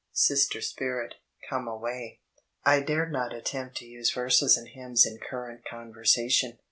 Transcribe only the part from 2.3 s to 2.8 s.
/